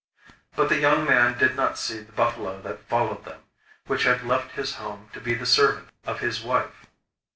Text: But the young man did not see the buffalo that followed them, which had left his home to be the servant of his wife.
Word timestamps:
But 0.55 0.69
the 0.69 0.79
young 0.79 1.05
man 1.05 1.37
did 1.37 1.55
not 1.55 1.77
see 1.77 1.99
the 1.99 2.11
buffalo 2.11 2.59
that 2.63 2.87
followed 2.89 3.23
them, 3.23 3.43
which 3.85 4.05
had 4.05 4.23
left 4.25 4.53
his 4.53 4.73
home 4.77 5.09
to 5.13 5.21
be 5.21 5.35
the 5.35 5.45
servant 5.45 5.89
of 6.05 6.21
his 6.21 6.41
wife. 6.41 6.87